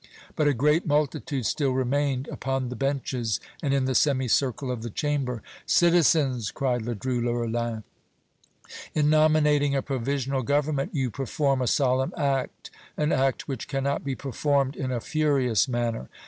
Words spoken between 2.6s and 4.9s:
the benches and in the semi circle of the